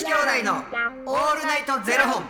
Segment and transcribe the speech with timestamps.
[0.00, 2.24] 子兄弟のオールナイトゼロ本。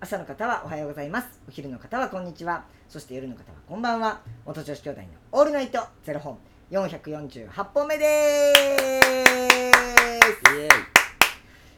[0.00, 1.40] 朝の方はおはようございます。
[1.46, 2.64] お昼の方はこんにちは。
[2.88, 4.20] そして夜の方はこんばんは。
[4.44, 6.38] 元女子兄弟のオールナイトゼロ本。
[6.72, 8.62] 448本目です。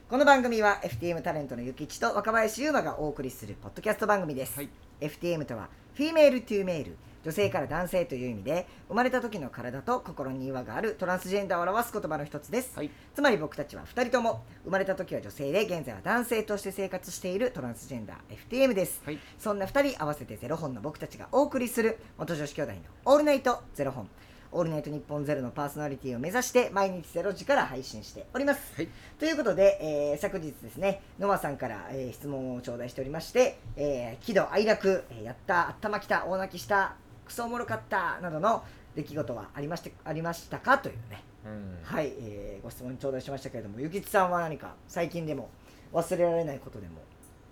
[0.09, 4.71] この番組は FTM タレントのゆきちと若林優馬がお送りするポッドキャスト番組です、はい。
[5.03, 12.91] FTM とは Female to Male 女性から男性という意味で生まれた時の体と心に違和があるトランスジェンダーを表す言葉の一つです、はい。
[13.15, 19.19] つまり僕たちは2人とも生まれた時は女性で現在は男性として生活しているトランスジェンダー FTM です、はい。
[19.39, 24.09] そんな2人合わせてゼロ本の僕たちがお送りする元女子兄弟の「オールナイトゼロ本」
[24.57, 28.89] オールナイトニッポンゼロのパーソナリティを目指して毎日ゼロ時から配信しております、はい。
[29.19, 36.95] ということで、えー昨日ですねノアさんから、えー質問を頂戴しておりまして、えー喜怒哀楽、えーやった頭きた大泣きした
[37.27, 38.63] クソおもろかったなどの
[38.95, 41.25] 出来事はありましてありましたかというね。
[41.45, 41.79] うん。
[41.83, 45.51] はい、えーご質問頂戴しましたけれどもゆきちさんは何か最近でも
[45.93, 47.01] 忘れられないことでも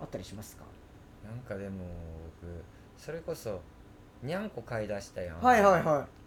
[0.01, 0.63] あったりしますか？
[1.29, 1.85] なんかでも
[2.41, 2.63] 僕
[2.97, 3.61] それこそ
[4.23, 5.41] にゃんこ買い出したやん。
[5.41, 6.22] はいはいはい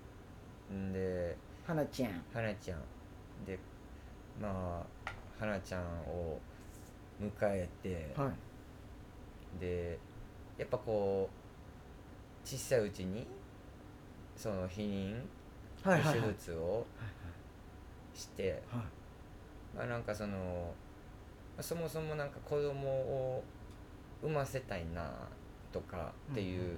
[0.74, 1.36] んで
[1.66, 2.12] 花ちゃん。
[2.34, 2.80] はなちゃん。
[3.46, 3.58] で
[4.42, 6.40] まあはなちゃんを
[7.22, 9.60] 迎えて、はい。
[9.60, 9.98] で
[10.58, 13.26] やっぱこう小さいうちに
[14.36, 15.22] その避妊
[15.84, 16.86] 手術を
[18.14, 18.82] して、はい
[19.78, 20.74] まあなんかその
[21.56, 23.44] まあそもそもなんか子供を
[24.22, 25.12] 産ませたいな
[25.72, 26.78] とかっていう、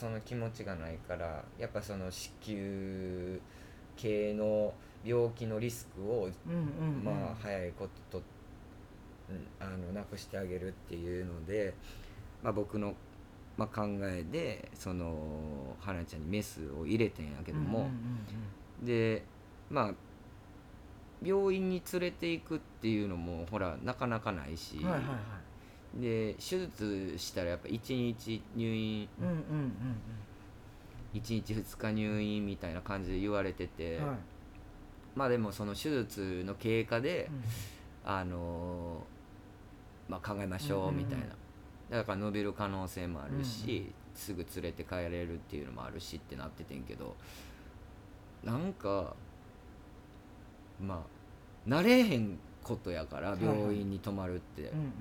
[0.00, 3.38] その気持ちがないからやっぱその子宮
[3.96, 4.72] 系の
[5.04, 6.30] 病気のリスクを、
[7.04, 8.24] まあ早いことと
[9.28, 11.74] うんあのなくしてあげるっていうので、
[12.42, 12.94] まあ、僕の、
[13.58, 17.90] まあ、考えでその花ちゃんにメスを入れてんやけども、
[18.82, 19.22] で
[19.68, 19.94] まあ
[21.22, 25.16] 病院に連れていくっていうのもほらなかなかないし、うんはいはいはい
[25.94, 29.08] で手術したらやっぱ1日入院。
[29.20, 29.72] うんうんうん
[31.12, 34.16] 1日2日入院みたいな感じで言われてて、うんはい。
[35.16, 37.28] まあでもその手術の経過で、
[38.04, 38.12] うん。
[38.12, 41.36] あのーまあ、考えましょうみたいな、うんうん
[41.90, 47.16] だから伸びる可能性もあるし、うんすぐ連れて帰れるっていうのもあるしってなっててんけど。
[48.44, 49.14] なんか
[50.80, 51.04] ま
[51.66, 53.58] あ慣れへんことやからはいはい。
[53.58, 54.92] 病院に泊まるって、うんうん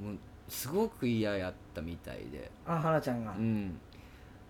[0.00, 0.18] もう
[0.48, 3.32] すごく嫌やったみたいで、あ花ちゃんが。
[3.32, 3.78] うん、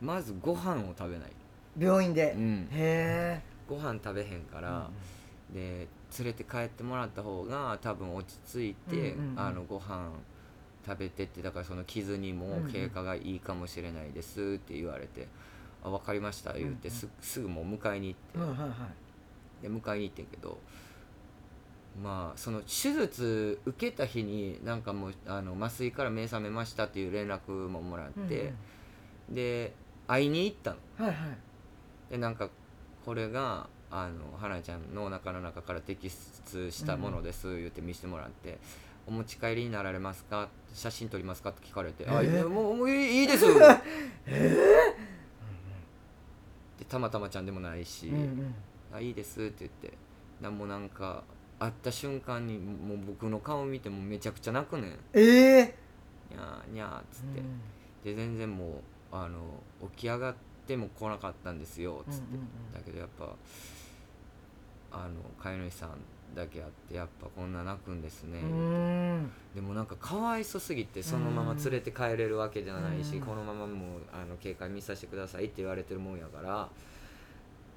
[0.01, 1.31] まずご飯を食べない、
[1.79, 2.33] 病院で。
[2.37, 4.91] うん、へご飯食べへんかえら、
[5.53, 5.89] で
[6.19, 10.11] 連れて帰ってもらった方が多分落ち着いて、うんうんうんあのご飯
[10.87, 12.71] 食べてってだからその傷にもうんうん。
[12.71, 15.29] 経過がいいかもしれないですって言われて
[15.83, 18.87] 「あ分かりました」言ってす,、すぐもう迎えに行って、はいはいは
[19.61, 19.63] い。
[19.63, 20.59] で迎えに行ってんけど
[22.03, 28.53] まあその手術受けた日になんかもうあの麻酔から目覚めましたっていう連絡ももらって、
[29.29, 29.73] で
[30.07, 30.77] 会いに行ったの。
[30.99, 31.39] うんうんはいはい。
[32.11, 32.49] でなんか
[33.05, 36.11] これがあの花ちゃんのお腹の中から摘
[36.51, 38.59] 出したものです言って見せてもらって
[39.07, 40.49] 「お持ち帰りになられますか？
[40.73, 42.33] 写真撮りますか?」って聞かれて「あえー。
[42.33, 43.45] いやもうもういいです」
[46.79, 48.55] でたまたまちゃんでもないしうんうん
[48.93, 49.93] 「あいいです」って言って
[50.41, 51.23] なんもなんか
[51.59, 54.99] 会った瞬間にもう僕の顔見てもめちゃくちゃ泣くねん。
[55.13, 55.75] ええ
[56.31, 57.43] にゃーにゃーっつって、
[58.11, 58.71] で全然もう
[59.13, 59.39] あの
[59.95, 60.35] 起き上がっ
[60.67, 62.75] ても来なかったんですよっつって、うんうんうん。
[62.75, 63.35] だけどやっぱ
[64.93, 65.91] あの飼い主さん
[66.35, 69.31] だけあってやっぱこんな泣くんですね、うん。
[69.55, 73.21] でもなんかかわいそすぎてそのまま連れて帰れるわけじゃないし、うん。
[73.23, 76.69] このままもうあの警戒見させてくださいって言われてるもんやから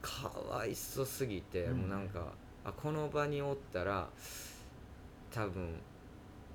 [0.01, 1.77] かわいそすぎて、うん。
[1.81, 2.33] もうなんか
[2.67, 4.07] あこの場におったら
[5.33, 5.79] 多分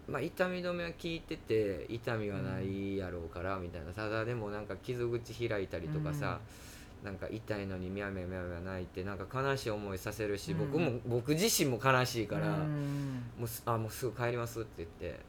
[0.08, 3.92] まあ痛み止めは効いてて痛みはないやろうからみたいな。
[3.92, 6.40] ただでもなんか傷口開いたりとかさ、
[7.04, 10.58] なんか痛いのにミャミャミャミャ泣いてなんか悲しい思いさせるし、うん。
[10.58, 12.48] 僕も僕自身も悲しいから。
[12.48, 13.22] うん。
[13.38, 15.20] もうすあもうすぐ帰りますって言って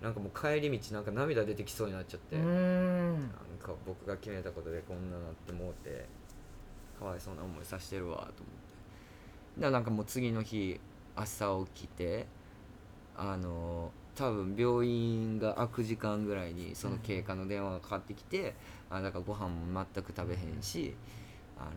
[0.00, 3.30] なんかもう帰り道なんか涙出てきそうになっちゃって、うなんん
[3.60, 6.06] か僕が決めたことでこんななってもうて
[6.98, 8.42] かわいそうな思いさせてるわと思って
[9.58, 10.80] だからなんかもう次の日
[11.14, 12.26] 朝起きて
[13.16, 18.54] あの多分病院が開く時間ぐらいにその経過の電話がかかってきて、
[18.90, 20.94] あだからご飯も全く食べへんし
[21.58, 21.70] あの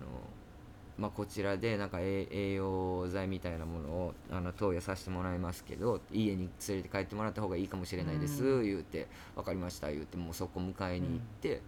[0.98, 8.64] まあ、こちらでなんか栄栄養剤みたいなものをあの投与させてもらいますけど家に連れて帰ってもらった方がいいかもしれないです、うん。
[8.64, 11.62] 言うて分かりました言うてもうそこ迎えに行って、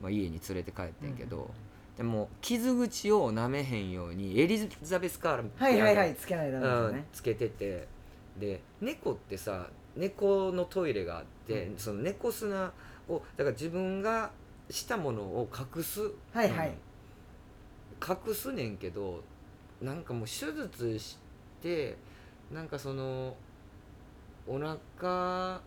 [0.00, 1.50] まあ、家に連れて帰ってんけど、
[2.02, 7.88] でも傷口を舐めへんようにエリザベスカーラはいはいはいつけないとダメですようんね、つけてて。
[8.40, 11.78] で猫ってさ猫のトイレがあって、うん。
[11.78, 12.72] その猫砂
[13.08, 14.32] をだから自分が
[14.68, 16.00] したものを隠す、
[16.32, 16.68] はいはい。
[16.70, 16.74] うん。
[18.28, 19.22] 隠すねんけど
[19.80, 21.18] なんかもう手術し
[21.62, 21.96] て
[22.52, 23.36] なんかその
[24.48, 25.60] お腹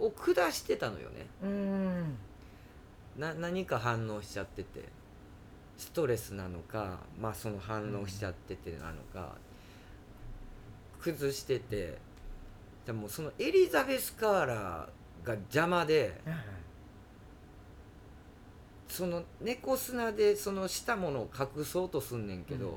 [0.00, 1.26] を下してたのよね。
[1.40, 2.18] うーん。
[3.16, 4.97] な何か反応しちゃってて
[5.78, 9.36] ストレスなのかまあその反応しちゃっててなのか、
[11.00, 11.96] 崩してて
[12.84, 16.20] でもそのエリザベス・カーラーが邪魔で
[18.88, 22.76] その猫砂でそのしたものを隠そうとすんねんけど、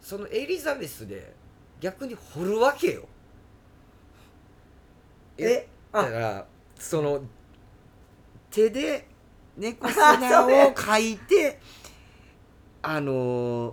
[0.00, 1.34] そのエリザベスで
[1.80, 3.06] 逆に掘るわけよ。
[5.38, 5.68] え？
[5.92, 6.46] だかあら
[6.78, 7.20] その
[8.50, 9.06] 手で
[9.56, 11.58] 猫砂を書いて
[12.82, 13.72] あの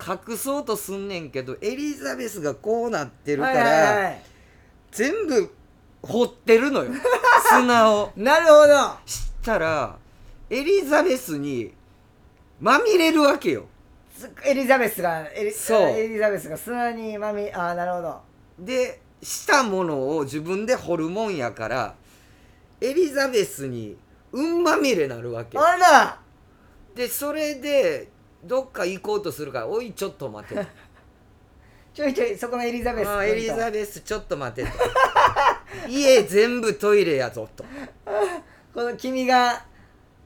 [0.00, 4.22] 隠そうとすんねんけどエリザベスがこうなってるから、はいはいはい。
[4.90, 5.54] 全部
[6.02, 6.90] 掘ってるのよ。
[7.50, 8.10] 砂を。
[8.16, 8.96] なるほど。
[9.04, 9.98] したら
[10.48, 11.74] エリザベスに
[12.60, 13.66] まみれるわけよ。
[14.16, 15.80] つエリザベスがエリそう。
[15.90, 18.20] エリザベスが砂にまみああなるほど。
[18.58, 21.94] でしたものを自分で掘るもんやから
[22.80, 23.98] エリザベスに
[24.32, 25.58] うんまみれなるわけ。
[25.58, 26.18] あら。
[26.94, 28.08] でそれで
[28.44, 30.62] どっか行こうとするから「おいちょっと待て」と
[31.94, 34.70] ちょいちょいそこのエリザベスあーエリザベスちょっと待て」と
[35.88, 37.64] 「家全部トイレやぞ」と。
[38.74, 39.64] この君が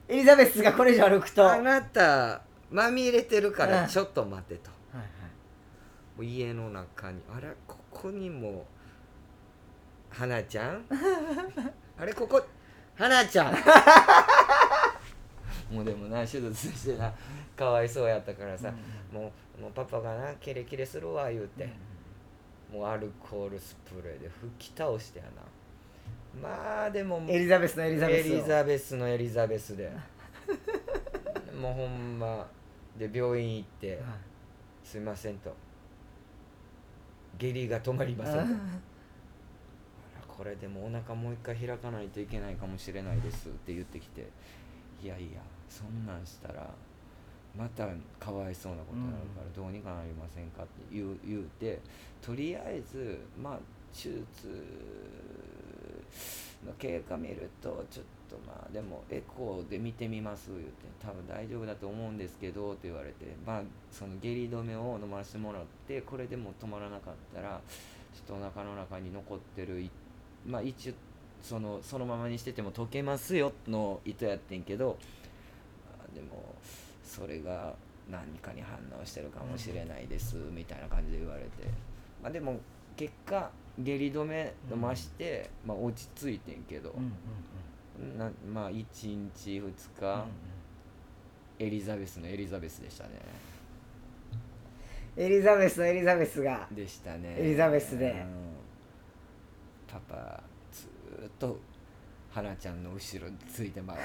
[0.09, 1.51] エリザベスがこれ以上歩く「と。
[1.51, 3.71] あなたまみれてるかうん。
[3.71, 4.71] らちょっと待て」と。
[4.93, 5.07] はいはい。
[6.17, 8.67] もう家の中にあれここにも
[10.11, 10.85] 花ちゃん？
[11.99, 12.43] あれここ
[12.97, 13.55] 花ちゃん。
[15.75, 17.13] もうでもな手術してな。
[17.57, 18.73] かわいそうやったからさ、
[19.13, 21.69] もうもうパパがなキレキレするわ言うて、
[22.73, 25.31] もうアルコールスプレーで吹き倒してやな。
[26.41, 28.35] まあでもエリザベスのエリザベスを。
[28.35, 29.91] エリザベスのエリザベスで。
[31.61, 32.47] もうほんま
[32.97, 34.01] で病院行ってはい
[34.85, 35.55] 「すいません」と
[37.39, 38.61] 「下痢が止まりません」
[40.37, 44.29] これでもお腹もう一回開かないといけないかもしれないですって言ってきて
[45.03, 46.69] いやいやそんなんしたら
[47.57, 47.87] また
[48.19, 51.81] かわいそうなことになるからどうにかなりませんかって言う言うて
[52.21, 53.59] とりあえずまあ
[53.93, 54.25] 手術
[56.67, 67.61] の経過見るとちょっとまあでもエコーで見てみます言って多分大丈夫だと思うんですけどって言われてまあその下痢止めを飲ませてもらってこれでも止まらなかったら
[68.15, 69.91] ちょっとお腹の中に残ってるい
[70.47, 70.93] まあ一応
[71.43, 74.99] そのそのままにしてても溶けますよの糸やってんけど
[76.01, 76.55] あでも
[77.05, 77.75] それが
[78.11, 81.49] 何かに反応してるかもしれないですみたいな感じで言われて
[82.23, 82.59] まあでも
[82.97, 87.13] 結果下痢止め飲まして、まあ落ち着いてんけどうん
[88.11, 93.11] うん、なまあ1日2うん日、エリザベスのエリザベスでしたね。
[95.17, 96.67] エリザベスのエリザベスが。
[96.73, 97.37] でしたね。
[97.39, 98.11] エリザベスで。
[98.11, 98.54] うん
[99.95, 100.43] パパ
[100.73, 101.57] ずーっと
[102.31, 103.97] 花ちゃんの後ろについてまう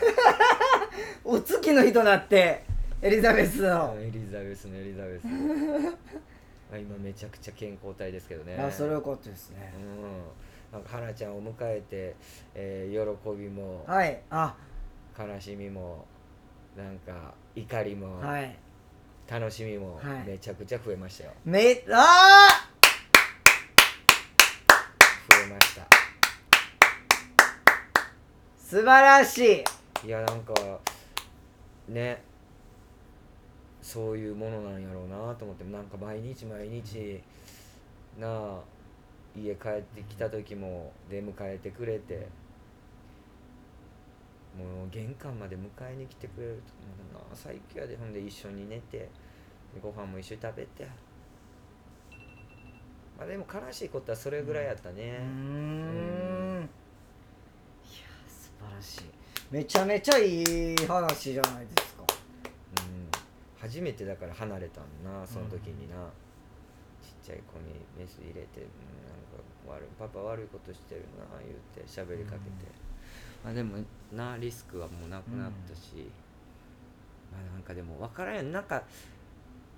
[1.38, 2.64] お月の日となって
[3.02, 5.24] エリザベスの、エリザベスのエリザベス。
[6.72, 8.58] あ今めちゃくちゃ健康体ですけどね。
[8.58, 9.74] あそれよかったですね。
[9.76, 10.78] うん。
[10.78, 12.16] なんか花ちゃんを迎えて、
[12.54, 14.22] えー喜びもはい。
[14.30, 14.56] あ。
[15.18, 16.06] 悲しみも
[16.78, 18.56] なんか怒りも、はい。
[19.28, 20.28] 楽しみもはい。
[20.28, 22.69] めちゃくちゃ増えましたよ、めあ増え
[25.50, 25.88] ました。
[28.58, 29.64] 素晴らし
[30.04, 30.08] い。
[30.08, 30.54] いやなんか
[31.88, 32.22] ね。
[33.82, 35.64] そういうものなんやろうなと思って。
[35.64, 37.22] なんか毎日毎日
[38.20, 38.60] なあ
[39.36, 42.28] 家帰ってきた時も出迎えてくれて。
[44.58, 47.16] もう玄関まで迎えに来てくれると。
[47.16, 47.98] もうな最強やで。
[47.98, 48.98] ほんで一緒に寝て。
[48.98, 49.10] で
[49.82, 50.88] ご飯も一緒に食べて。
[53.20, 56.62] まあでも悲しいことはそれぐらいやったね、ん。
[56.62, 59.02] いや素晴らしい。
[59.52, 62.04] めちゃめちゃいい話じゃないですか。
[62.04, 63.12] うん。
[63.60, 65.96] 初めてだから離れたんなその時にな、
[67.04, 68.64] ちっちゃい子にメス入れて、うん、
[69.04, 72.72] なんか悪いパパ悪いことしてるな言うて喋りかけて、
[73.44, 73.84] まあでも
[74.14, 76.08] なリスクはもうなくなったし、
[77.34, 78.54] まあなんかでも分からんやん。
[78.54, 78.84] なんか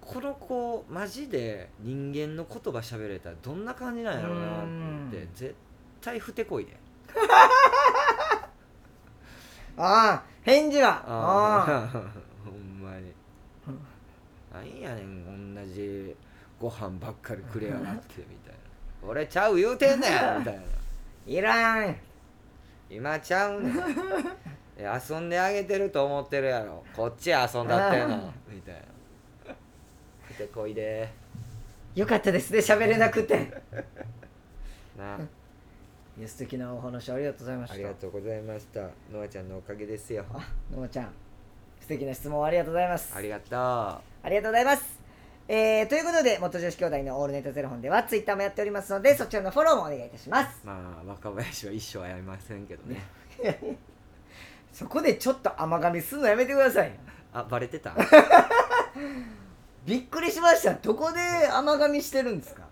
[0.01, 5.55] この子マジで人間の言葉喋れたらどんな感じなんやろうなって絶
[6.01, 6.75] 対ふてこいで
[9.77, 11.03] ああ返事は。
[11.07, 11.83] ああ。
[11.83, 11.87] あ
[12.43, 13.13] ほんまに。
[14.53, 16.15] なんやねん同じ
[16.59, 19.07] ご飯ばっかりくれやがってみたいな。
[19.07, 20.61] 俺ちゃう言うてんねんみたいな。
[21.25, 21.95] いらん。
[22.89, 23.73] 今ちゃうねん。
[24.77, 26.83] え遊んであげてると思ってるやろ。
[26.95, 28.33] こっち遊んだってんの。
[28.49, 28.81] みたいな
[30.41, 31.07] 来てこいで。
[31.93, 33.35] よかったですね喋れなくて。
[34.97, 35.19] な。
[36.17, 37.75] いや素敵なお話ありがとうございました。
[37.75, 38.89] ありがとうございました。
[39.11, 40.25] ノアちゃんのおかげですよ。
[40.33, 41.13] あのもちゃん
[41.79, 43.15] 素敵な質問ありがとうございます。
[43.15, 43.57] ありがとう。
[43.59, 44.99] ありがとうございます。
[45.47, 50.61] えー、ということで、元女子兄弟のオールネットゼロ本ではツイッターもやっておりますので、そちらのフォローもお願いいたします。
[50.63, 53.01] まあ若林は一生会いませんけどね。
[54.73, 56.91] そこでちょっと甘噛みすんのやめてください。
[57.33, 57.95] あバレてた？
[59.85, 60.73] びっくりしました。
[60.75, 62.63] どこで甘噛みしてるんですか？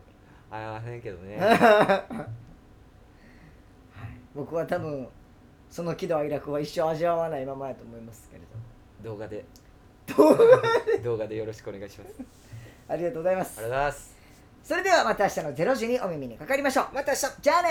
[0.51, 1.37] 会いませんけどね。
[4.35, 5.07] 僕は多分、
[5.69, 8.41] その喜怒哀楽は一生味わわないままやと思いますけれ
[9.03, 9.45] 動画で。
[10.07, 10.37] ど。
[11.03, 12.15] 動画でよろしくお願いします。
[12.87, 13.59] ありがとうございます。
[13.59, 14.15] ありがとうございます。
[14.63, 16.87] それではまた明日の0時にお耳にかかりましょう。
[16.93, 17.41] また明日。
[17.41, 17.69] じゃあね